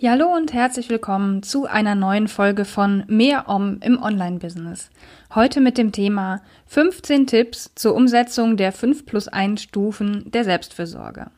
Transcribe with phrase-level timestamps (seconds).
[0.00, 4.90] Ja, hallo und herzlich willkommen zu einer neuen Folge von Mehr Om im Online-Business.
[5.34, 11.32] Heute mit dem Thema 15 Tipps zur Umsetzung der 5 plus 1 Stufen der Selbstfürsorge.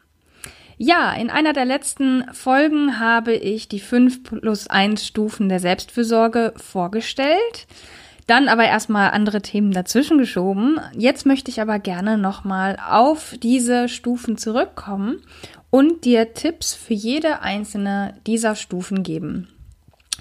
[0.77, 6.53] Ja, in einer der letzten Folgen habe ich die 5 plus 1 Stufen der Selbstfürsorge
[6.57, 7.67] vorgestellt
[8.27, 10.79] dann aber erstmal andere Themen dazwischen geschoben.
[10.97, 15.21] Jetzt möchte ich aber gerne nochmal auf diese Stufen zurückkommen
[15.71, 19.49] und dir Tipps für jede einzelne dieser Stufen geben.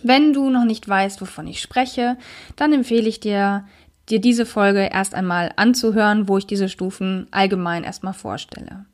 [0.04, 2.18] Wenn du noch nicht weißt, wovon ich spreche,
[2.56, 3.66] dann empfehle ich dir,
[4.10, 8.86] dir diese Folge erst einmal anzuhören, wo ich diese Stufen allgemein erstmal vorstelle.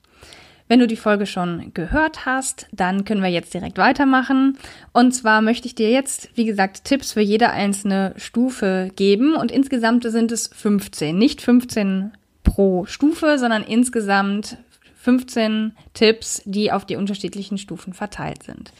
[0.68, 4.58] Wenn du die Folge schon gehört hast, dann können wir jetzt direkt weitermachen.
[4.94, 9.36] Und zwar möchte ich dir jetzt, wie gesagt, Tipps für jede einzelne Stufe geben.
[9.36, 11.16] Und insgesamt sind es 15.
[11.16, 14.58] Nicht 15 pro Stufe, sondern insgesamt
[15.06, 18.74] 15 Tipps, die auf die unterschiedlichen Stufen verteilt sind.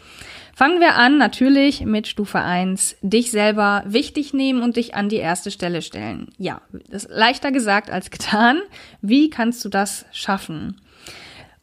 [0.56, 2.96] Fangen wir an natürlich mit Stufe 1.
[3.00, 6.32] Dich selber wichtig nehmen und dich an die erste Stelle stellen.
[6.36, 8.58] Ja, das ist leichter gesagt als getan.
[9.00, 10.80] Wie kannst du das schaffen?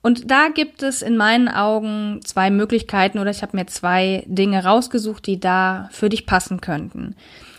[0.02, 4.64] Und da gibt es in meinen Augen zwei Möglichkeiten oder ich habe mir zwei Dinge
[4.64, 7.18] rausgesucht, die da für dich passen könnten.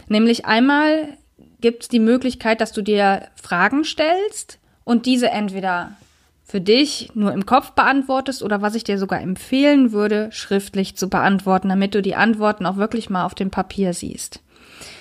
[0.08, 1.18] Nämlich einmal
[1.60, 5.96] gibt es die Möglichkeit, dass du dir Fragen stellst und diese entweder
[6.44, 11.08] für dich nur im Kopf beantwortest oder was ich dir sogar empfehlen würde, schriftlich zu
[11.08, 14.40] beantworten, damit du die Antworten auch wirklich mal auf dem Papier siehst.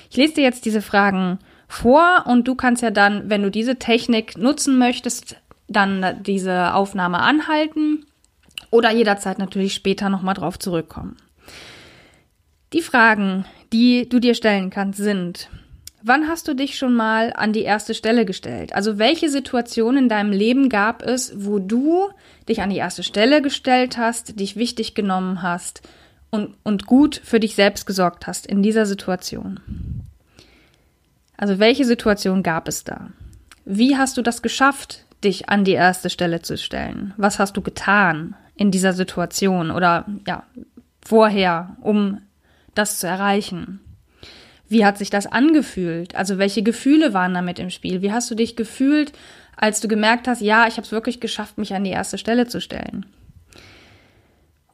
[0.09, 3.77] Ich lese dir jetzt diese Fragen vor und du kannst ja dann, wenn du diese
[3.77, 5.35] Technik nutzen möchtest,
[5.67, 8.05] dann diese Aufnahme anhalten
[8.69, 11.17] oder jederzeit natürlich später nochmal drauf zurückkommen.
[12.71, 15.49] Die Fragen, die du dir stellen kannst, sind,
[16.03, 18.75] wann hast du dich schon mal an die erste Stelle gestellt?
[18.75, 22.09] Also welche Situation in deinem Leben gab es, wo du
[22.47, 25.81] dich an die erste Stelle gestellt hast, dich wichtig genommen hast
[26.29, 29.59] und, und gut für dich selbst gesorgt hast in dieser Situation?
[31.37, 33.09] Also welche Situation gab es da?
[33.65, 37.13] Wie hast du das geschafft, dich an die erste Stelle zu stellen?
[37.15, 40.43] Was hast du getan in dieser Situation oder ja,
[41.01, 42.19] vorher, um
[42.75, 43.79] das zu erreichen?
[44.69, 46.15] Wie hat sich das angefühlt?
[46.15, 48.01] Also welche Gefühle waren damit im Spiel?
[48.01, 49.11] Wie hast du dich gefühlt,
[49.55, 52.47] als du gemerkt hast, ja, ich habe es wirklich geschafft, mich an die erste Stelle
[52.47, 53.05] zu stellen?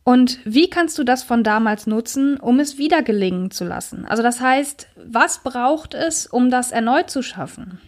[0.03, 4.05] Und wie kannst du das von damals nutzen, um es wieder gelingen zu lassen?
[4.05, 7.79] Also das heißt, was braucht es, um das erneut zu schaffen?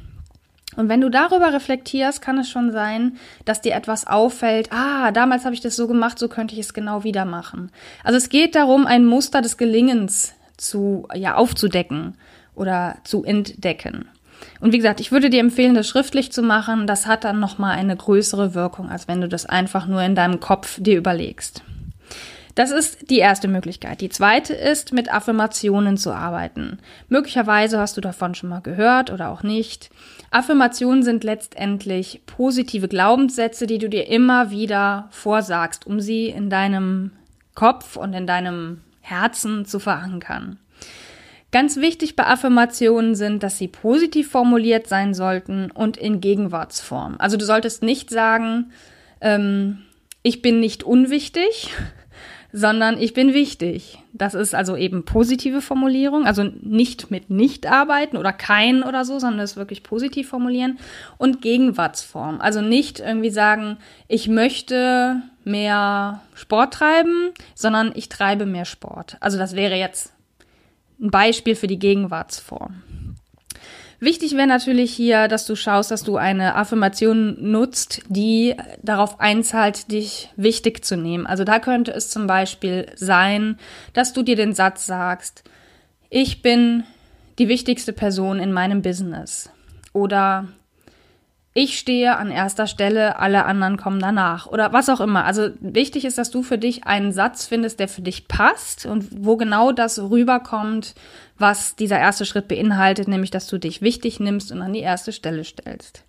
[0.75, 5.43] Und wenn du darüber reflektierst, kann es schon sein, dass dir etwas auffällt, ah, damals
[5.43, 7.71] habe ich das so gemacht, so könnte ich es genau wieder machen.
[8.03, 12.15] Also es geht darum, ein Muster des Gelingens zu, ja, aufzudecken
[12.55, 14.05] oder zu entdecken.
[14.59, 16.87] Und wie gesagt, ich würde dir empfehlen, das schriftlich zu machen.
[16.87, 20.39] Das hat dann nochmal eine größere Wirkung, als wenn du das einfach nur in deinem
[20.39, 21.63] Kopf dir überlegst.
[22.55, 24.01] Das ist die erste Möglichkeit.
[24.01, 26.79] Die zweite ist, mit Affirmationen zu arbeiten.
[27.07, 29.89] Möglicherweise hast du davon schon mal gehört oder auch nicht.
[30.31, 37.11] Affirmationen sind letztendlich positive Glaubenssätze, die du dir immer wieder vorsagst, um sie in deinem
[37.55, 40.57] Kopf und in deinem Herzen zu verankern.
[41.51, 47.15] Ganz wichtig bei Affirmationen sind, dass sie positiv formuliert sein sollten und in Gegenwartsform.
[47.19, 48.71] Also du solltest nicht sagen,
[49.19, 49.79] ähm,
[50.23, 51.73] ich bin nicht unwichtig,
[52.53, 53.99] sondern ich bin wichtig.
[54.13, 59.19] Das ist also eben positive Formulierung, also nicht mit nicht arbeiten oder kein oder so,
[59.19, 60.79] sondern es wirklich positiv formulieren
[61.17, 62.39] und Gegenwartsform.
[62.39, 69.17] Also nicht irgendwie sagen, ich möchte mehr Sport treiben, sondern ich treibe mehr Sport.
[69.19, 70.13] Also das wäre jetzt
[70.99, 72.83] ein Beispiel für die Gegenwartsform.
[73.99, 79.91] Wichtig wäre natürlich hier, dass du schaust, dass du eine Affirmation nutzt, die darauf einzahlt,
[79.91, 81.27] dich wichtig zu nehmen.
[81.27, 83.59] Also da könnte es zum Beispiel sein,
[83.93, 85.43] dass du dir den Satz sagst,
[86.09, 86.83] ich bin
[87.37, 89.51] die wichtigste Person in meinem Business.
[89.93, 90.47] Oder
[91.53, 95.25] ich stehe an erster Stelle, alle anderen kommen danach oder was auch immer.
[95.25, 99.25] Also wichtig ist, dass du für dich einen Satz findest, der für dich passt und
[99.25, 100.95] wo genau das rüberkommt,
[101.37, 105.11] was dieser erste Schritt beinhaltet, nämlich dass du dich wichtig nimmst und an die erste
[105.11, 106.05] Stelle stellst.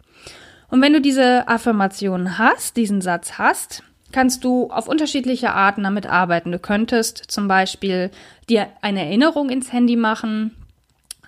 [0.68, 6.06] Und wenn du diese Affirmation hast, diesen Satz hast, kannst du auf unterschiedliche Arten damit
[6.06, 6.52] arbeiten.
[6.52, 8.10] Du könntest zum Beispiel
[8.48, 10.54] dir eine Erinnerung ins Handy machen,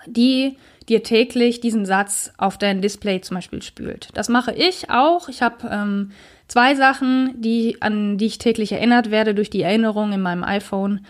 [0.06, 0.56] die
[0.88, 4.08] dir täglich diesen Satz auf dein Display zum Beispiel spült.
[4.14, 5.28] Das mache ich auch.
[5.28, 6.12] Ich habe ähm,
[6.48, 11.06] zwei Sachen, die, an die ich täglich erinnert werde durch die Erinnerung in meinem iPhone.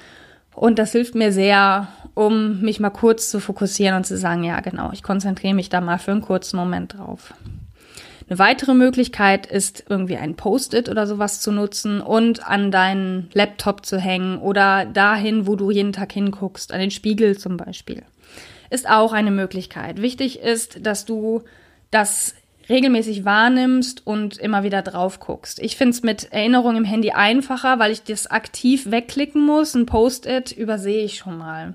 [0.54, 4.60] Und das hilft mir sehr, um mich mal kurz zu fokussieren und zu sagen, ja
[4.60, 7.34] genau, ich konzentriere mich da mal für einen kurzen Moment drauf.
[8.28, 13.84] Eine weitere Möglichkeit ist, irgendwie ein Post-it oder sowas zu nutzen und an deinen Laptop
[13.84, 18.02] zu hängen oder dahin, wo du jeden Tag hinguckst, an den Spiegel zum Beispiel.
[18.74, 20.02] Ist auch eine Möglichkeit.
[20.02, 21.42] Wichtig ist, dass du
[21.92, 22.34] das
[22.68, 25.60] regelmäßig wahrnimmst und immer wieder drauf guckst.
[25.60, 29.74] Ich finde es mit Erinnerung im Handy einfacher, weil ich das aktiv wegklicken muss.
[29.74, 31.74] Ein Post-it übersehe ich schon mal.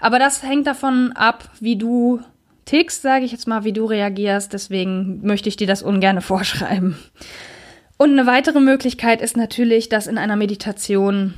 [0.00, 2.20] Aber das hängt davon ab, wie du
[2.64, 4.52] tickst, sage ich jetzt mal, wie du reagierst.
[4.52, 6.96] Deswegen möchte ich dir das ungern vorschreiben.
[7.98, 11.34] Und eine weitere Möglichkeit ist natürlich, das in einer Meditation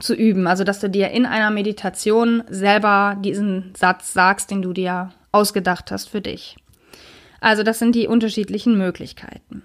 [0.00, 0.46] zu üben.
[0.46, 5.90] Also, dass du dir in einer Meditation selber diesen Satz sagst, den du dir ausgedacht
[5.90, 6.56] hast für dich.
[7.40, 9.62] Also das sind die unterschiedlichen Möglichkeiten.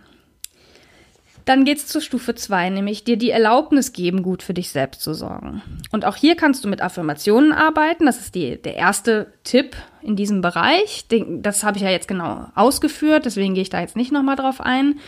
[1.45, 5.15] Dann geht's zur Stufe 2, nämlich dir die Erlaubnis geben, gut für dich selbst zu
[5.15, 5.63] sorgen.
[5.91, 8.05] Und auch hier kannst du mit Affirmationen arbeiten.
[8.05, 11.05] Das ist die, der erste Tipp in diesem Bereich.
[11.09, 14.61] Das habe ich ja jetzt genau ausgeführt, deswegen gehe ich da jetzt nicht nochmal drauf
[14.61, 14.99] ein.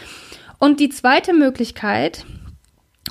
[0.57, 2.25] Und die zweite Möglichkeit,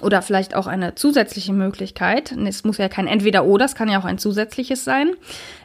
[0.02, 4.04] oder vielleicht auch eine zusätzliche Möglichkeit, es muss ja kein Entweder-Oder, es kann ja auch
[4.04, 5.12] ein zusätzliches sein,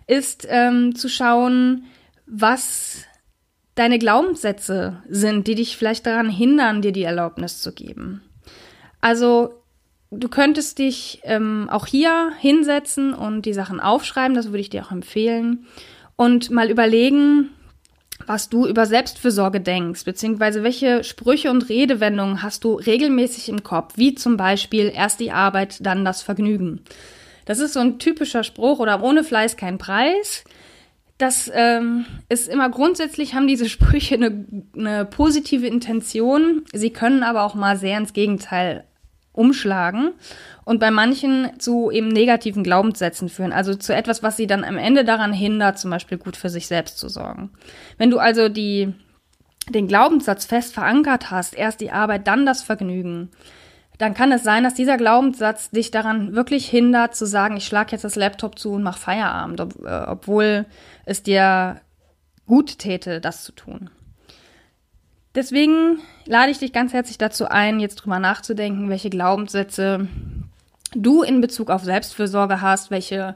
[0.08, 1.86] ist ähm, zu schauen,
[2.26, 3.04] was
[3.76, 8.22] deine Glaubenssätze sind, die dich vielleicht daran hindern, dir die Erlaubnis zu geben.
[9.02, 9.62] Also
[10.12, 14.84] du könntest dich ähm, auch hier hinsetzen und die Sachen aufschreiben, das würde ich dir
[14.86, 15.66] auch empfehlen,
[16.16, 17.52] und mal überlegen,
[18.26, 23.94] was du über Selbstfürsorge denkst, beziehungsweise welche Sprüche und Redewendungen hast du regelmäßig im Kopf,
[23.96, 26.82] wie zum Beispiel erst die Arbeit, dann das Vergnügen.
[27.46, 30.44] Das ist so ein typischer Spruch oder ohne Fleiß kein Preis
[31.18, 36.64] das ähm, ist immer grundsätzlich, haben diese Sprüche eine, eine positive Intention.
[36.74, 38.84] Sie können aber auch mal sehr ins Gegenteil
[39.38, 40.14] umschlagen
[40.66, 44.78] und bei manchen zu eben negativen Glaubenssätzen führen, also zu etwas, was sie dann am
[44.78, 47.52] Ende daran hindert, zum Beispiel gut für sich selbst zu sorgen.
[47.98, 48.94] Wenn du also die,
[49.70, 53.30] den Glaubenssatz fest verankert hast, erst die Arbeit, dann das Vergnügen,
[53.98, 57.92] dann kann es sein, dass dieser Glaubenssatz dich daran wirklich hindert, zu sagen, ich schlage
[57.92, 60.66] jetzt das Laptop zu und mache Feierabend, ob, äh, obwohl
[61.06, 61.82] es dir
[62.46, 63.90] gut täte, das zu tun.
[65.38, 70.08] Deswegen lade ich dich ganz herzlich dazu ein, jetzt drüber nachzudenken, welche Glaubenssätze
[70.96, 73.36] du in Bezug auf Selbstfürsorge hast, welche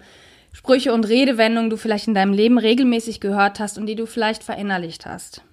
[0.51, 4.43] Sprüche und Redewendungen du vielleicht in deinem Leben regelmäßig gehört hast und die du vielleicht
[4.43, 5.43] verinnerlicht hast.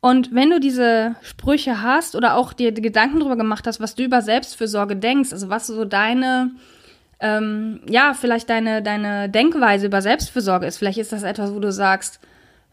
[0.00, 4.04] Und wenn du diese Sprüche hast oder auch dir Gedanken darüber gemacht hast, was du
[4.04, 6.52] über Selbstfürsorge denkst, also was so deine,
[7.18, 11.72] ähm, ja, vielleicht deine, deine Denkweise über Selbstfürsorge ist, vielleicht ist das etwas, wo du
[11.72, 12.20] sagst,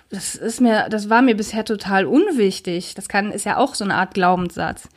[0.09, 2.93] das ist mir, das war mir bisher total unwichtig.
[2.95, 4.87] Das kann, ist ja auch so eine Art Glaubenssatz.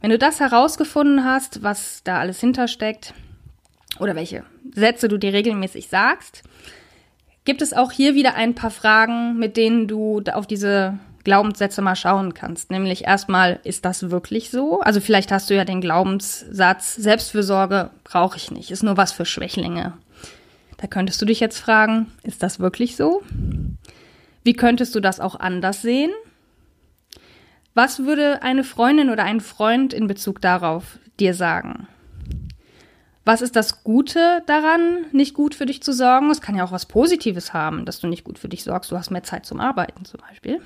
[0.00, 3.14] Wenn du das herausgefunden hast, was da alles hintersteckt
[4.00, 4.44] oder welche
[4.74, 6.42] Sätze du dir regelmäßig sagst,
[7.44, 11.96] gibt es auch hier wieder ein paar Fragen, mit denen du auf diese Glaubenssätze mal
[11.96, 12.70] schauen kannst.
[12.70, 14.80] Nämlich erstmal, ist das wirklich so?
[14.80, 19.24] Also vielleicht hast du ja den Glaubenssatz, Selbstfürsorge brauche ich nicht, ist nur was für
[19.24, 19.92] Schwächlinge.
[20.78, 23.22] Da könntest du dich jetzt fragen, ist das wirklich so?
[24.44, 26.12] Wie könntest du das auch anders sehen?
[27.74, 31.88] Was würde eine Freundin oder ein Freund in Bezug darauf dir sagen?
[33.24, 36.30] Was ist das Gute daran, nicht gut für dich zu sorgen?
[36.30, 38.90] Es kann ja auch was Positives haben, dass du nicht gut für dich sorgst.
[38.90, 40.60] Du hast mehr Zeit zum Arbeiten zum Beispiel.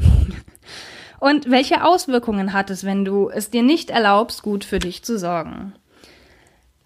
[1.20, 5.18] Und welche Auswirkungen hat es, wenn du es dir nicht erlaubst, gut für dich zu
[5.18, 5.74] sorgen?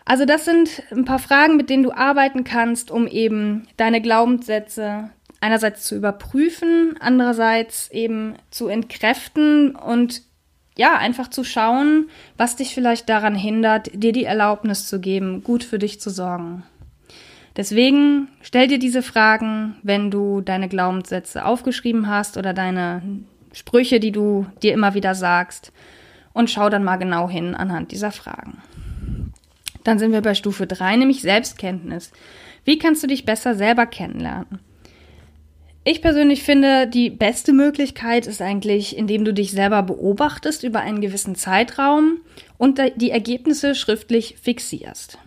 [0.04, 5.10] Also das sind ein paar Fragen, mit denen du arbeiten kannst, um eben deine Glaubenssätze
[5.40, 10.22] einerseits zu überprüfen, andererseits eben zu entkräften und
[10.76, 15.64] ja, einfach zu schauen, was dich vielleicht daran hindert, dir die Erlaubnis zu geben, gut
[15.64, 16.62] für dich zu sorgen.
[17.56, 23.02] Deswegen stell dir diese Fragen, wenn du deine Glaubenssätze aufgeschrieben hast oder deine
[23.52, 25.72] Sprüche, die du dir immer wieder sagst,
[26.32, 28.62] und schau dann mal genau hin anhand dieser Fragen.
[29.82, 32.12] Dann sind wir bei Stufe 3, nämlich Selbstkenntnis.
[32.64, 34.60] Wie kannst du dich besser selber kennenlernen?
[35.82, 41.00] Ich persönlich finde, die beste Möglichkeit ist eigentlich, indem du dich selber beobachtest über einen
[41.00, 42.18] gewissen Zeitraum
[42.58, 45.18] und die Ergebnisse schriftlich fixierst.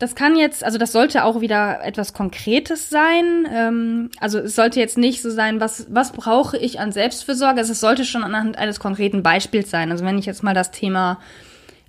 [0.00, 3.46] Das kann jetzt, also das sollte auch wieder etwas Konkretes sein.
[3.52, 7.60] Ähm, also es sollte jetzt nicht so sein, was, was brauche ich an Selbstfürsorge?
[7.60, 9.92] Also es sollte schon anhand eines konkreten Beispiels sein.
[9.92, 11.20] Also wenn ich jetzt mal das Thema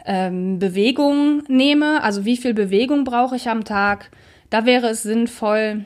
[0.06, 4.12] ähm, Bewegung nehme, also wie viel Bewegung brauche ich am Tag,
[4.50, 5.86] da wäre es sinnvoll,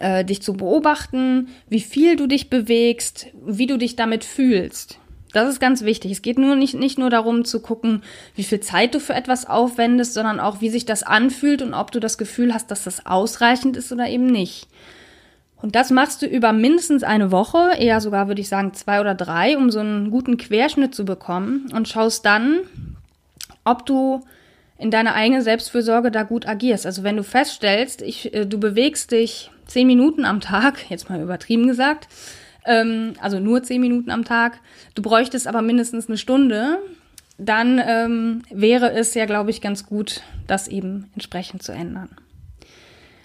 [0.00, 4.98] äh, dich zu beobachten, wie viel du dich bewegst, wie du dich damit fühlst.
[5.32, 6.12] Das ist ganz wichtig.
[6.12, 8.02] Es geht nur nicht, nicht nur darum zu gucken,
[8.34, 11.90] wie viel Zeit du für etwas aufwendest, sondern auch, wie sich das anfühlt und ob
[11.90, 14.68] du das Gefühl hast, dass das ausreichend ist oder eben nicht.
[15.56, 19.14] Und das machst du über mindestens eine Woche, eher sogar würde ich sagen zwei oder
[19.14, 22.58] drei, um so einen guten Querschnitt zu bekommen und schaust dann,
[23.64, 24.22] ob du
[24.82, 26.86] in deiner eigenen Selbstfürsorge da gut agierst.
[26.86, 31.20] Also wenn du feststellst, ich, äh, du bewegst dich zehn Minuten am Tag, jetzt mal
[31.20, 32.08] übertrieben gesagt,
[32.66, 34.58] ähm, also nur zehn Minuten am Tag,
[34.94, 36.78] du bräuchtest aber mindestens eine Stunde,
[37.38, 42.10] dann ähm, wäre es ja, glaube ich, ganz gut, das eben entsprechend zu ändern.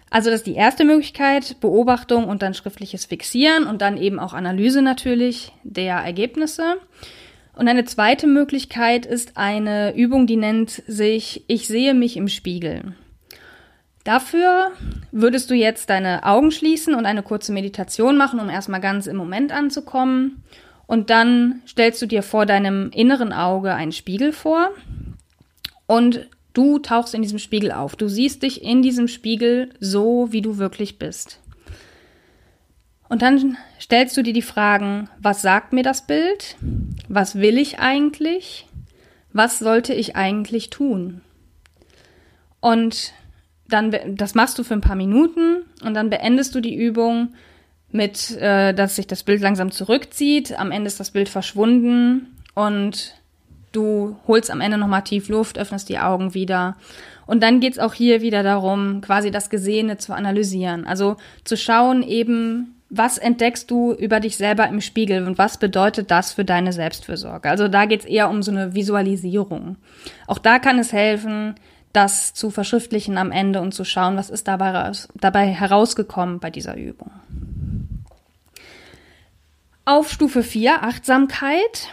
[0.09, 4.33] Also das ist die erste Möglichkeit, Beobachtung und dann schriftliches Fixieren und dann eben auch
[4.33, 6.77] Analyse natürlich der Ergebnisse.
[7.57, 12.93] Und eine zweite Möglichkeit ist eine Übung, die nennt sich Ich sehe mich im Spiegel.
[14.03, 14.71] Dafür
[15.11, 19.17] würdest du jetzt deine Augen schließen und eine kurze Meditation machen, um erstmal ganz im
[19.17, 20.43] Moment anzukommen.
[20.85, 24.69] Und dann stellst du dir vor deinem inneren Auge einen Spiegel vor
[25.87, 27.95] und du tauchst in diesem Spiegel auf.
[27.95, 31.39] Du siehst dich in diesem Spiegel so, wie du wirklich bist.
[33.09, 36.57] Und dann stellst du dir die Fragen, was sagt mir das Bild?
[37.07, 38.67] Was will ich eigentlich?
[39.31, 41.21] Was sollte ich eigentlich tun?
[42.59, 43.13] Und
[43.69, 47.33] dann, das machst du für ein paar Minuten und dann beendest du die Übung
[47.91, 50.57] mit, äh, dass sich das Bild langsam zurückzieht.
[50.57, 53.13] Am Ende ist das Bild verschwunden und
[53.71, 56.77] du holst am Ende nochmal tief Luft, öffnest die Augen wieder.
[57.25, 60.85] Und dann geht's auch hier wieder darum, quasi das Gesehene zu analysieren.
[60.85, 66.09] Also zu schauen eben, was entdeckst du über dich selber im Spiegel und was bedeutet
[66.09, 67.49] das für deine Selbstfürsorge?
[67.49, 69.75] Also da geht es eher um so eine Visualisierung.
[70.25, 71.55] Auch da kann es helfen,
[71.91, 76.77] das zu verschriftlichen am Ende und zu schauen, was ist dabei, dabei herausgekommen bei dieser
[76.77, 77.11] Übung.
[79.83, 81.89] Auf Stufe 4, Achtsamkeit,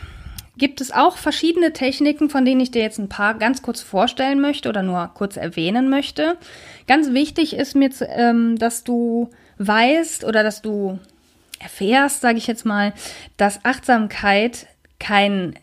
[0.57, 4.41] gibt es auch verschiedene Techniken, von denen ich dir jetzt ein paar ganz kurz vorstellen
[4.41, 6.37] möchte oder nur kurz erwähnen möchte.
[6.87, 10.99] Ganz wichtig ist mir, ähm, dass du weißt oder dass du
[11.59, 12.93] erfährst, sage ich jetzt mal,
[13.37, 14.67] dass Achtsamkeit
[14.99, 15.55] kein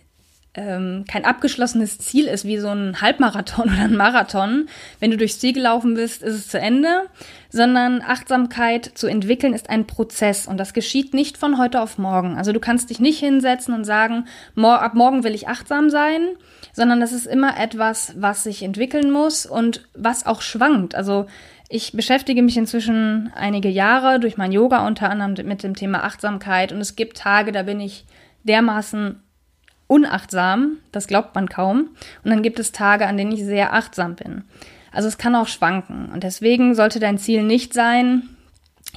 [0.53, 4.67] ähm, kein abgeschlossenes Ziel ist, wie so ein Halbmarathon oder ein Marathon.
[4.99, 7.03] Wenn du durchs Ziel gelaufen bist, ist es zu Ende,
[7.49, 12.37] sondern Achtsamkeit zu entwickeln ist ein Prozess und das geschieht nicht von heute auf morgen.
[12.37, 16.21] Also du kannst dich nicht hinsetzen und sagen, mor ab morgen will ich achtsam sein,
[16.73, 20.95] sondern das ist immer etwas, was sich entwickeln muss und was auch schwankt.
[20.95, 21.27] Also
[21.71, 26.73] ich beschäftige mich inzwischen einige Jahre durch mein Yoga unter anderem mit dem Thema Achtsamkeit
[26.73, 28.05] und es gibt Tage, da bin ich
[28.43, 29.23] dermaßen
[29.87, 31.89] unachtsam, das glaubt man kaum.
[32.23, 34.43] Und dann gibt es Tage, an denen ich sehr achtsam bin.
[34.91, 36.09] Also es kann auch schwanken.
[36.11, 38.29] Und deswegen sollte dein Ziel nicht sein,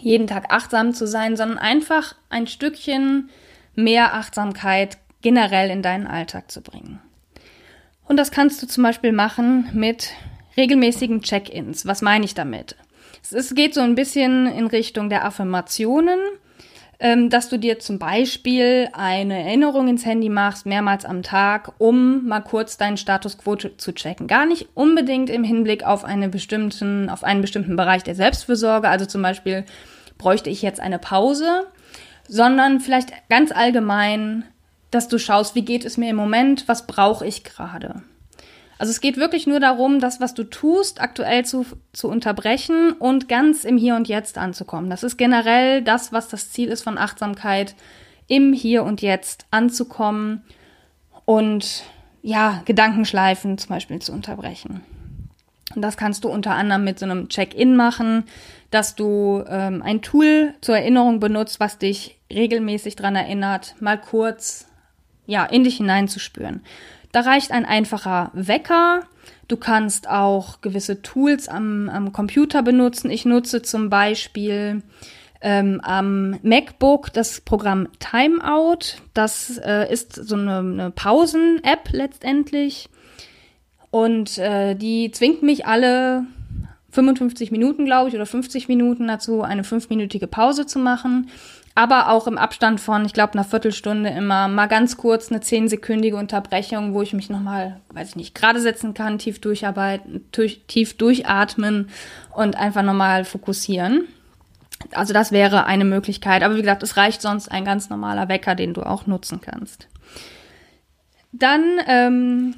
[0.00, 3.30] jeden Tag achtsam zu sein, sondern einfach ein Stückchen
[3.76, 7.00] mehr Achtsamkeit generell in deinen Alltag zu bringen.
[8.06, 10.10] Und das kannst du zum Beispiel machen mit
[10.56, 11.86] regelmäßigen Check-ins.
[11.86, 12.76] Was meine ich damit?
[13.32, 16.18] Es geht so ein bisschen in Richtung der Affirmationen,
[17.00, 22.26] ähm, dass du dir zum Beispiel eine Erinnerung ins Handy machst, mehrmals am Tag, um
[22.26, 24.26] mal kurz deinen Status quo zu checken.
[24.26, 29.06] Gar nicht unbedingt im Hinblick auf, eine bestimmten, auf einen bestimmten Bereich der Selbstfürsorge, also
[29.06, 29.64] zum Beispiel
[30.18, 31.66] bräuchte ich jetzt eine Pause,
[32.28, 34.44] sondern vielleicht ganz allgemein,
[34.90, 38.02] dass du schaust, wie geht es mir im Moment, was brauche ich gerade.
[38.78, 43.28] Also es geht wirklich nur darum, das, was du tust, aktuell zu, zu unterbrechen und
[43.28, 44.90] ganz im Hier und Jetzt anzukommen.
[44.90, 47.74] Das ist generell das, was das Ziel ist von Achtsamkeit,
[48.26, 50.42] im Hier und Jetzt anzukommen
[51.24, 51.84] und
[52.22, 54.80] ja, Gedankenschleifen zum Beispiel zu unterbrechen.
[55.74, 58.24] Und das kannst du unter anderem mit so einem Check-in machen,
[58.70, 64.66] dass du ähm, ein Tool zur Erinnerung benutzt, was dich regelmäßig daran erinnert, mal kurz
[65.26, 66.62] ja, in dich hineinzuspüren.
[67.14, 69.02] Da reicht ein einfacher Wecker.
[69.46, 73.08] Du kannst auch gewisse Tools am, am Computer benutzen.
[73.08, 74.82] Ich nutze zum Beispiel
[75.40, 78.98] ähm, am MacBook das Programm Timeout.
[79.12, 82.88] Das äh, ist so eine, eine Pausen-App letztendlich.
[83.92, 86.26] Und äh, die zwingt mich alle
[86.90, 91.30] 55 Minuten, glaube ich, oder 50 Minuten dazu, eine fünfminütige Pause zu machen
[91.74, 96.16] aber auch im Abstand von, ich glaube, einer Viertelstunde immer mal ganz kurz eine zehnsekündige
[96.16, 100.96] Unterbrechung, wo ich mich nochmal, weiß ich nicht, gerade setzen kann, tief durcharbeiten, durch, tief
[100.96, 101.90] durchatmen
[102.32, 104.06] und einfach nochmal fokussieren.
[104.92, 106.44] Also das wäre eine Möglichkeit.
[106.44, 109.88] Aber wie gesagt, es reicht sonst ein ganz normaler Wecker, den du auch nutzen kannst.
[111.32, 112.54] Dann ähm,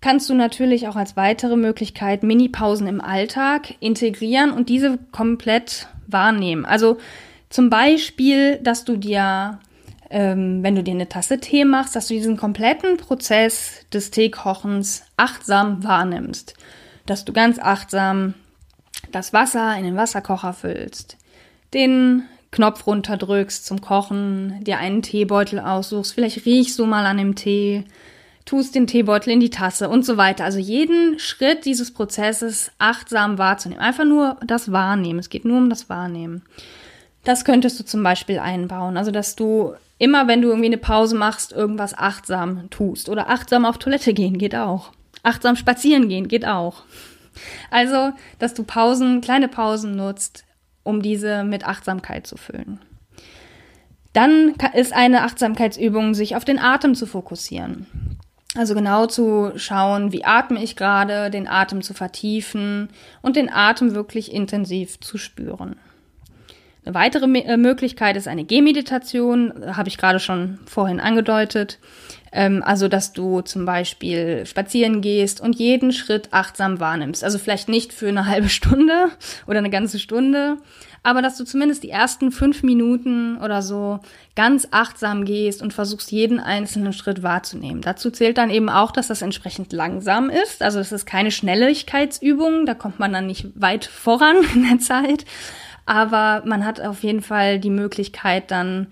[0.00, 6.64] kannst du natürlich auch als weitere Möglichkeit Minipausen im Alltag integrieren und diese komplett wahrnehmen.
[6.64, 6.96] Also
[7.50, 9.58] zum Beispiel, dass du dir,
[10.10, 15.04] ähm, wenn du dir eine Tasse Tee machst, dass du diesen kompletten Prozess des Teekochens
[15.16, 16.54] achtsam wahrnimmst.
[17.06, 18.34] Dass du ganz achtsam
[19.12, 21.16] das Wasser in den Wasserkocher füllst,
[21.72, 27.34] den Knopf runterdrückst zum Kochen, dir einen Teebeutel aussuchst, vielleicht riechst du mal an dem
[27.34, 27.84] Tee,
[28.44, 30.44] tust den Teebeutel in die Tasse und so weiter.
[30.44, 33.82] Also jeden Schritt dieses Prozesses achtsam wahrzunehmen.
[33.82, 35.18] Einfach nur das Wahrnehmen.
[35.18, 36.42] Es geht nur um das Wahrnehmen.
[37.24, 38.96] Das könntest du zum Beispiel einbauen.
[38.96, 43.08] Also, dass du immer, wenn du irgendwie eine Pause machst, irgendwas achtsam tust.
[43.08, 44.92] Oder achtsam auf Toilette gehen geht auch.
[45.22, 46.82] Achtsam spazieren gehen geht auch.
[47.70, 50.44] Also, dass du Pausen, kleine Pausen nutzt,
[50.82, 52.80] um diese mit Achtsamkeit zu füllen.
[54.12, 57.86] Dann ist eine Achtsamkeitsübung, sich auf den Atem zu fokussieren.
[58.56, 62.88] Also genau zu schauen, wie atme ich gerade, den Atem zu vertiefen
[63.20, 65.76] und den Atem wirklich intensiv zu spüren.
[66.88, 71.78] Eine weitere äh, Möglichkeit ist eine Gehmeditation, habe ich gerade schon vorhin angedeutet.
[72.32, 77.22] Ähm, also, dass du zum Beispiel spazieren gehst und jeden Schritt achtsam wahrnimmst.
[77.24, 79.10] Also vielleicht nicht für eine halbe Stunde
[79.46, 80.56] oder eine ganze Stunde,
[81.02, 84.00] aber dass du zumindest die ersten fünf Minuten oder so
[84.34, 87.82] ganz achtsam gehst und versuchst, jeden einzelnen Schritt wahrzunehmen.
[87.82, 90.62] Dazu zählt dann eben auch, dass das entsprechend langsam ist.
[90.62, 95.26] Also es ist keine Schnelligkeitsübung, da kommt man dann nicht weit voran in der Zeit.
[95.88, 98.88] Aber man hat auf jeden Fall die Möglichkeit dann,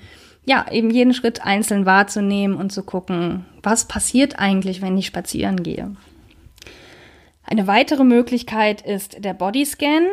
[0.47, 5.63] ja, eben jeden Schritt einzeln wahrzunehmen und zu gucken, was passiert eigentlich, wenn ich spazieren
[5.63, 5.95] gehe.
[7.45, 10.07] Eine weitere Möglichkeit ist der Bodyscan.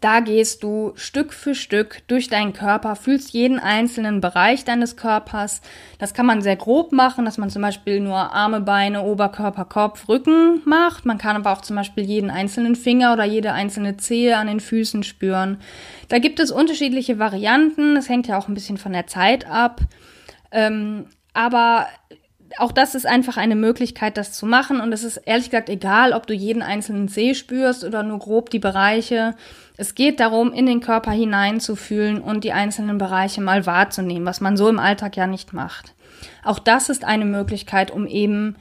[0.00, 5.60] Da gehst du Stück für Stück durch deinen Körper, fühlst jeden einzelnen Bereich deines Körpers.
[5.98, 10.08] Das kann man sehr grob machen, dass man zum Beispiel nur Arme, Beine, Oberkörper, Kopf,
[10.08, 11.04] Rücken macht.
[11.04, 14.60] Man kann aber auch zum Beispiel jeden einzelnen Finger oder jede einzelne Zehe an den
[14.60, 15.58] Füßen spüren.
[16.08, 17.96] Da gibt es unterschiedliche Varianten.
[17.96, 19.80] Das hängt ja auch ein bisschen von der Zeit ab.
[20.52, 21.86] Ähm, aber
[22.56, 24.80] auch das ist einfach eine Möglichkeit, das zu machen.
[24.80, 28.50] Und es ist ehrlich gesagt egal, ob du jeden einzelnen Zeh spürst oder nur grob
[28.50, 29.34] die Bereiche.
[29.76, 34.56] Es geht darum, in den Körper hineinzufühlen und die einzelnen Bereiche mal wahrzunehmen, was man
[34.56, 35.94] so im Alltag ja nicht macht.
[36.42, 38.56] Auch das ist eine Möglichkeit, um eben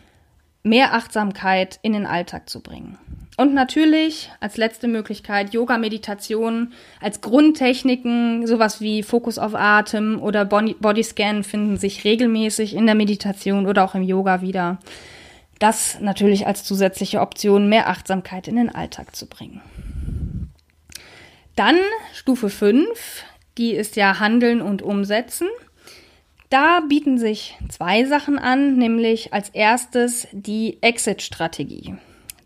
[0.63, 2.97] mehr Achtsamkeit in den Alltag zu bringen.
[3.37, 10.43] Und natürlich als letzte Möglichkeit Yoga, Meditation als Grundtechniken, sowas wie Fokus auf Atem oder
[10.43, 14.79] Bodyscan finden sich regelmäßig in der Meditation oder auch im Yoga wieder.
[15.59, 19.61] Das natürlich als zusätzliche Option, mehr Achtsamkeit in den Alltag zu bringen.
[21.55, 21.77] Dann
[22.13, 23.23] Stufe 5,
[23.59, 25.47] die ist ja Handeln und Umsetzen.
[26.49, 31.97] Da bieten sich zwei Sachen an, nämlich als erstes die Exit-Strategie.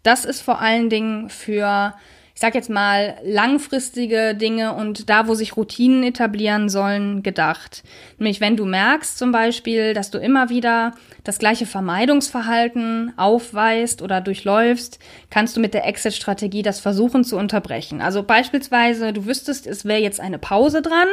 [0.03, 1.93] Das ist vor allen Dingen für
[2.33, 7.83] ich sag jetzt mal, langfristige Dinge und da, wo sich Routinen etablieren sollen, gedacht.
[8.17, 14.21] Nämlich, wenn du merkst zum Beispiel, dass du immer wieder das gleiche Vermeidungsverhalten aufweist oder
[14.21, 14.97] durchläufst,
[15.29, 18.01] kannst du mit der Exit-Strategie das versuchen zu unterbrechen.
[18.01, 21.09] Also beispielsweise, du wüsstest, es wäre jetzt eine Pause dran,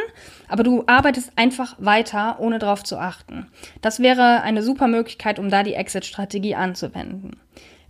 [0.49, 3.49] aber du arbeitest einfach weiter, ohne darauf zu achten.
[3.83, 7.33] Das wäre eine super Möglichkeit, um da die Exit-Strategie anzuwenden.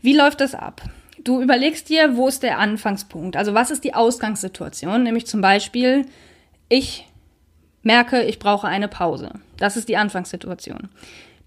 [0.01, 0.83] Wie läuft das ab?
[1.25, 3.37] Du überlegst dir, wo ist der Anfangspunkt?
[3.37, 5.03] Also was ist die Ausgangssituation?
[5.03, 6.07] Nämlich zum Beispiel,
[6.69, 7.07] ich
[7.83, 9.31] merke, ich brauche eine Pause.
[9.57, 10.89] Das ist die Anfangssituation.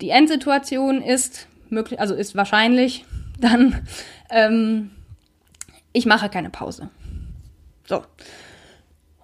[0.02, 3.06] Die Endsituation ist möglich, also ist wahrscheinlich
[3.40, 3.88] dann,
[4.30, 4.92] ähm,
[5.94, 6.90] ich mache keine Pause.
[7.88, 8.04] So.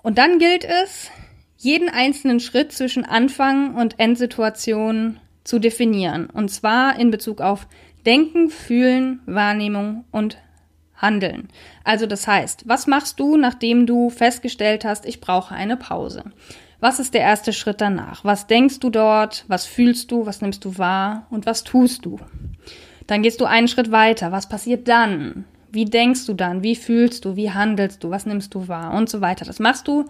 [0.02, 1.10] Und dann gilt es,
[1.58, 6.30] jeden einzelnen Schritt zwischen Anfang und Endsituation zu definieren.
[6.30, 7.68] Und zwar in Bezug auf
[8.08, 10.38] Denken, Fühlen, Wahrnehmung und
[10.96, 11.50] Handeln.
[11.84, 16.24] Also das heißt, was machst du, nachdem du festgestellt hast, ich brauche eine Pause?
[16.80, 18.24] Was ist der erste Schritt danach?
[18.24, 19.46] Was denkst du dort?
[19.48, 20.26] Was fühlst du?
[20.26, 21.28] Was nimmst du wahr?
[21.30, 22.18] Und was tust du?
[23.08, 24.32] Dann gehst du einen Schritt weiter.
[24.32, 25.46] Was passiert dann?
[25.72, 26.64] Wie denkst du dann?
[26.64, 27.36] Wie fühlst du?
[27.36, 28.10] Wie handelst du?
[28.10, 28.94] Was nimmst du wahr?
[28.94, 29.44] Und so weiter.
[29.44, 30.06] Das machst du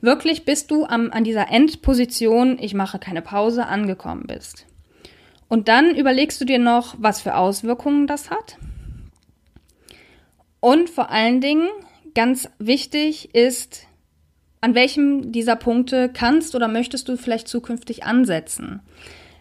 [0.00, 4.66] wirklich, bis du am, an dieser Endposition, ich mache keine Pause, angekommen bist.
[5.52, 8.56] Und dann überlegst du dir noch, was für Auswirkungen das hat.
[10.60, 11.68] Und vor allen Dingen,
[12.14, 13.86] ganz wichtig ist,
[14.62, 18.80] an welchem dieser Punkte kannst oder möchtest du vielleicht zukünftig ansetzen.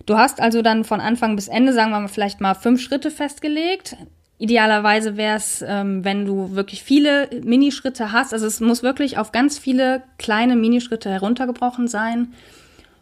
[0.05, 3.09] Du hast also dann von Anfang bis Ende, sagen wir mal, vielleicht mal fünf Schritte
[3.09, 3.95] festgelegt.
[4.37, 8.33] Idealerweise wäre es, ähm, wenn du wirklich viele Minischritte hast.
[8.33, 12.33] Also es muss wirklich auf ganz viele kleine Minischritte heruntergebrochen sein.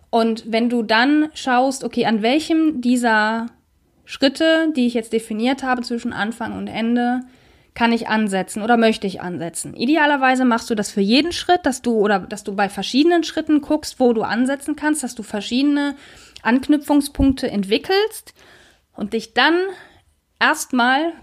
[0.09, 3.47] Und wenn du dann schaust, okay, an welchem dieser
[4.05, 7.21] Schritte, die ich jetzt definiert habe zwischen Anfang und Ende,
[7.75, 9.75] kann ich ansetzen oder möchte ich ansetzen.
[9.75, 13.61] Idealerweise machst du das für jeden Schritt, dass du oder dass du bei verschiedenen Schritten
[13.61, 15.95] guckst, wo du ansetzen kannst, dass du verschiedene
[16.41, 18.33] Anknüpfungspunkte entwickelst
[18.93, 19.55] und dich dann
[20.39, 21.13] erstmal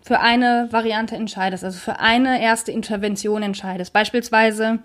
[0.00, 3.92] für eine Variante entscheidest, also für eine erste Intervention entscheidest.
[3.92, 4.78] Beispielsweise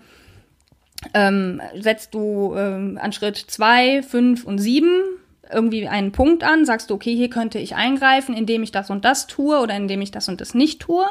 [1.14, 5.02] ähm, setzt du ähm, an Schritt zwei, fünf und sieben
[5.50, 9.04] irgendwie einen Punkt an, sagst du, okay, hier könnte ich eingreifen, indem ich das und
[9.04, 11.04] das tue oder indem ich das und das nicht tue.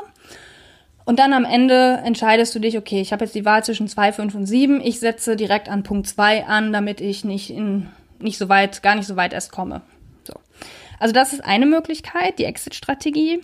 [1.05, 4.13] Und dann am Ende entscheidest du dich, okay, ich habe jetzt die Wahl zwischen 2,
[4.13, 4.81] 5 und 7.
[4.81, 7.87] Ich setze direkt an Punkt 2 an, damit ich nicht in
[8.19, 9.81] nicht so weit, gar nicht so weit erst komme.
[10.23, 10.33] So.
[10.99, 13.41] Also das ist eine Möglichkeit, die Exit-Strategie.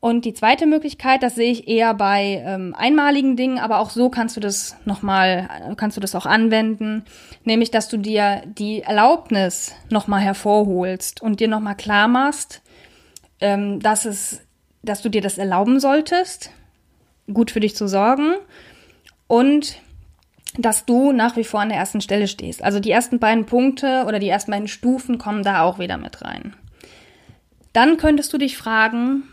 [0.00, 4.08] Und die zweite Möglichkeit, das sehe ich eher bei ähm, einmaligen Dingen, aber auch so
[4.08, 7.04] kannst du das nochmal, kannst du das auch anwenden,
[7.44, 12.62] nämlich, dass du dir die Erlaubnis nochmal hervorholst und dir nochmal klar machst,
[13.42, 14.40] ähm, dass es,
[14.82, 16.50] dass du dir das erlauben solltest,
[17.30, 18.36] gut für dich zu sorgen
[19.26, 19.76] und
[20.56, 22.64] dass du nach wie vor an der ersten Stelle stehst.
[22.64, 26.22] Also die ersten beiden Punkte oder die ersten beiden Stufen kommen da auch wieder mit
[26.22, 26.54] rein.
[27.74, 29.24] Dann könntest du dich fragen,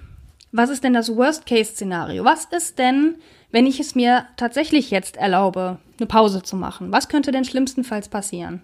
[0.57, 2.25] was ist denn das Worst-Case-Szenario?
[2.25, 3.15] Was ist denn,
[3.51, 6.91] wenn ich es mir tatsächlich jetzt erlaube, eine Pause zu machen?
[6.91, 8.63] Was könnte denn schlimmstenfalls passieren?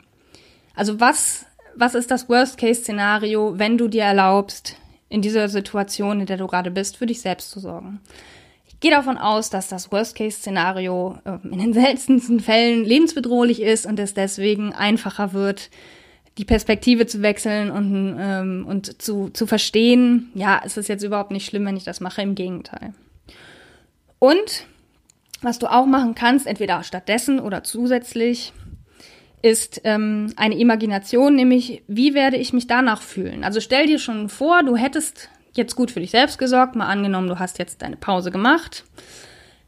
[0.76, 4.76] Also was, was ist das Worst-Case-Szenario, wenn du dir erlaubst,
[5.10, 8.02] in dieser Situation, in der du gerade bist, für dich selbst zu sorgen?
[8.66, 14.00] Ich gehe davon aus, dass das Worst-Case-Szenario äh, in den seltensten Fällen lebensbedrohlich ist und
[14.00, 15.70] es deswegen einfacher wird,
[16.38, 21.32] die Perspektive zu wechseln und, ähm, und zu, zu verstehen, ja, es ist jetzt überhaupt
[21.32, 22.94] nicht schlimm, wenn ich das mache, im Gegenteil.
[24.20, 24.66] Und
[25.42, 28.54] was du auch machen kannst, entweder stattdessen oder zusätzlich,
[29.44, 33.44] ist ähm, eine Imagination, nämlich wie werde ich mich danach fühlen?
[33.44, 37.28] Also stell dir schon vor, du hättest jetzt gut für dich selbst gesorgt, mal angenommen,
[37.28, 38.86] du hast jetzt deine Pause gemacht.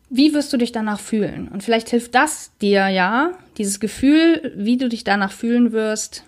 [0.09, 1.49] Wie wirst du dich danach fühlen?
[1.49, 6.23] Und vielleicht hilft das dir ja, dieses Gefühl, wie du dich danach fühlen wirst,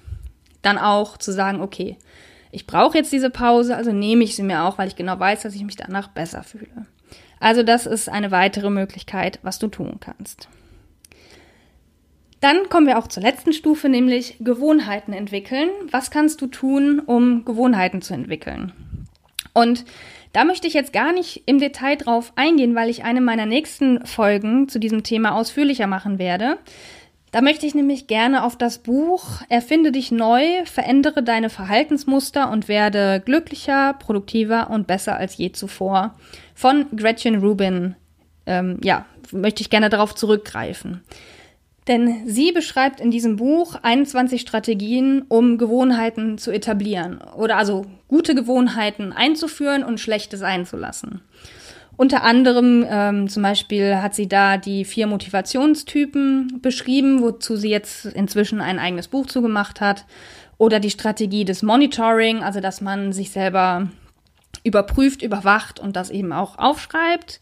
[0.62, 1.98] dann auch zu sagen, okay,
[2.52, 5.44] ich brauche jetzt diese Pause, also nehme ich sie mir auch, weil ich genau weiß,
[5.44, 6.86] dass ich mich danach besser fühle.
[7.40, 10.48] Also das ist eine weitere Möglichkeit, was du tun kannst.
[12.40, 15.70] Dann kommen wir auch zur letzten Stufe, nämlich Gewohnheiten entwickeln.
[15.92, 18.74] Was kannst du tun, um Gewohnheiten zu entwickeln?
[19.54, 19.86] Und
[20.34, 24.06] da möchte ich jetzt gar nicht im Detail drauf eingehen, weil ich eine meiner nächsten
[24.06, 26.60] Folgen zu diesem Thema ausführlicher machen werde.
[27.38, 32.68] Da möchte ich nämlich gerne auf das Buch Erfinde dich neu, verändere deine Verhaltensmuster und
[32.68, 36.16] werde glücklicher, produktiver und besser als je zuvor
[36.56, 37.96] von Gretchen Rubin,
[38.48, 41.04] ähm, ja, möchte ich gerne darauf zurückgreifen.
[41.88, 48.34] Denn sie beschreibt in diesem Buch 21 Strategien, um Gewohnheiten zu etablieren oder also gute
[48.34, 51.22] Gewohnheiten einzuführen und schlechte sein zu lassen.
[51.98, 58.06] Unter anderem ähm, zum Beispiel hat sie da die vier Motivationstypen beschrieben, wozu sie jetzt
[58.06, 60.06] inzwischen ein eigenes Buch zugemacht hat.
[60.60, 63.90] Oder die Strategie des Monitoring, also dass man sich selber
[64.64, 67.40] überprüft, überwacht und das eben auch aufschreibt.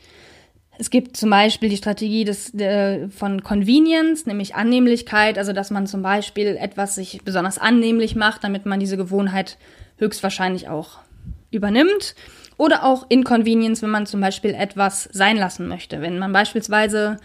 [0.77, 5.87] Es gibt zum Beispiel die Strategie des, äh, von Convenience, nämlich Annehmlichkeit, also dass man
[5.87, 9.57] zum Beispiel etwas sich besonders annehmlich macht, damit man diese Gewohnheit
[9.97, 10.99] höchstwahrscheinlich auch
[11.51, 12.15] übernimmt.
[12.57, 16.01] Oder auch Inconvenience, wenn man zum Beispiel etwas sein lassen möchte.
[16.01, 17.17] Wenn man beispielsweise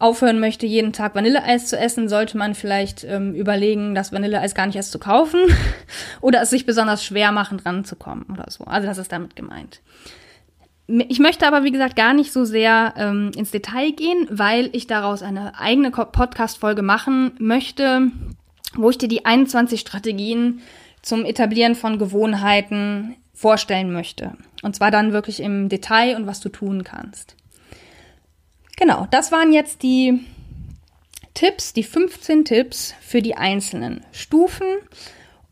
[0.00, 4.66] aufhören möchte, jeden Tag Vanilleeis zu essen, sollte man vielleicht ähm, überlegen, das Vanilleeis gar
[4.66, 5.40] nicht erst zu kaufen
[6.22, 8.64] oder es sich besonders schwer machen, dran zu kommen oder so.
[8.64, 9.82] Also das ist damit gemeint.
[11.08, 14.86] Ich möchte aber, wie gesagt, gar nicht so sehr ähm, ins Detail gehen, weil ich
[14.88, 18.10] daraus eine eigene Podcast-Folge machen möchte,
[18.74, 20.60] wo ich dir die 21 Strategien
[21.02, 24.36] zum Etablieren von Gewohnheiten vorstellen möchte.
[24.62, 27.36] Und zwar dann wirklich im Detail und was du tun kannst.
[28.76, 30.20] Genau, das waren jetzt die
[31.32, 34.66] Tipps, die 15 Tipps für die einzelnen Stufen.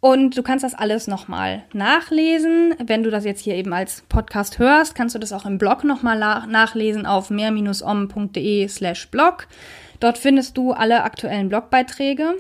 [0.00, 2.74] Und du kannst das alles nochmal nachlesen.
[2.78, 5.82] Wenn du das jetzt hier eben als Podcast hörst, kannst du das auch im Blog
[5.82, 9.48] nochmal nachlesen auf mehr-om.de slash blog.
[9.98, 12.34] Dort findest du alle aktuellen Blogbeiträge.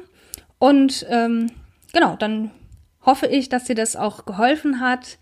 [0.58, 1.50] Und ähm,
[1.94, 2.50] genau, dann
[3.08, 5.16] hoffe ich, dass dir das auch geholfen hat,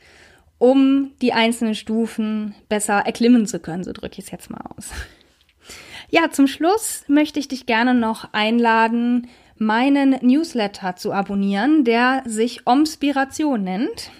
[0.58, 3.84] um die einzelnen Stufen besser erklimmen zu können.
[3.84, 4.90] So drücke ich es jetzt mal aus.
[6.10, 12.66] Ja, zum Schluss möchte ich dich gerne noch einladen, meinen Newsletter zu abonnieren, der sich
[12.66, 14.10] Omspiration nennt.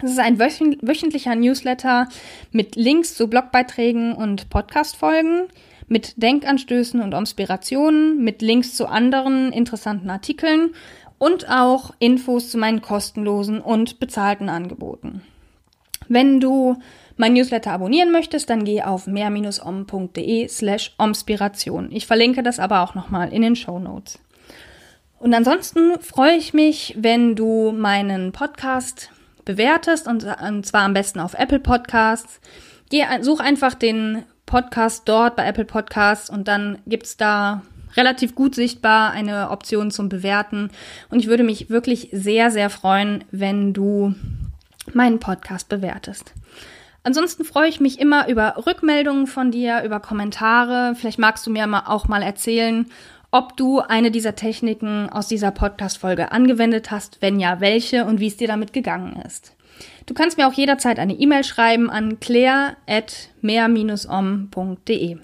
[0.00, 2.08] Das ist ein wöchentlicher Newsletter
[2.50, 5.48] mit Links zu Blogbeiträgen und Podcastfolgen,
[5.88, 10.74] mit Denkanstößen und Inspirationen, mit Links zu anderen interessanten Artikeln
[11.22, 15.22] und auch Infos zu meinen kostenlosen und bezahlten Angeboten.
[16.08, 16.80] Wenn du
[17.16, 21.92] mein Newsletter abonnieren möchtest, dann geh auf mehr-om.de slash omspiration.
[21.92, 24.18] Ich verlinke das aber auch nochmal in den Show Notes.
[25.20, 29.10] Und ansonsten freue ich mich, wenn du meinen Podcast
[29.44, 30.22] bewertest und,
[30.66, 32.40] zwar am besten auf Apple Podcasts.
[32.90, 37.62] Geh, such einfach den Podcast dort bei Apple Podcasts und dann gibt's da
[37.96, 40.70] relativ gut sichtbar eine Option zum Bewerten.
[41.10, 44.14] Und ich würde mich wirklich sehr, sehr freuen, wenn du
[44.92, 46.34] meinen Podcast bewertest.
[47.04, 50.94] Ansonsten freue ich mich immer über Rückmeldungen von dir, über Kommentare.
[50.94, 52.86] Vielleicht magst du mir auch mal erzählen,
[53.32, 58.28] ob du eine dieser Techniken aus dieser Podcast-Folge angewendet hast, wenn ja, welche und wie
[58.28, 59.56] es dir damit gegangen ist.
[60.06, 65.16] Du kannst mir auch jederzeit eine E-Mail schreiben an claire.mehr-om.de.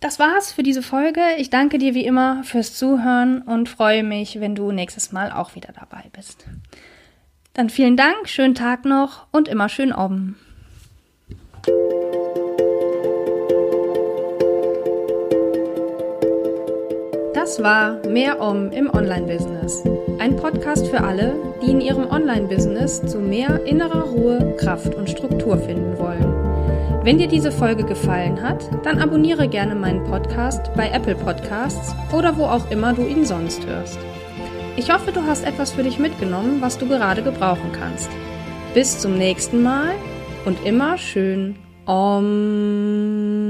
[0.00, 1.20] Das war's für diese Folge.
[1.38, 5.54] Ich danke dir wie immer fürs Zuhören und freue mich, wenn du nächstes Mal auch
[5.54, 6.46] wieder dabei bist.
[7.54, 10.36] Dann vielen Dank, schönen Tag noch und immer schön oben.
[17.32, 19.84] Das war Mehr Om im Online-Business.
[20.18, 25.56] Ein Podcast für alle, die in ihrem Online-Business zu mehr innerer Ruhe, Kraft und Struktur
[25.56, 26.45] finden wollen.
[27.06, 32.36] Wenn dir diese Folge gefallen hat, dann abonniere gerne meinen Podcast bei Apple Podcasts oder
[32.36, 33.96] wo auch immer du ihn sonst hörst.
[34.74, 38.10] Ich hoffe, du hast etwas für dich mitgenommen, was du gerade gebrauchen kannst.
[38.74, 39.92] Bis zum nächsten Mal
[40.46, 41.54] und immer schön
[41.86, 43.45] Om.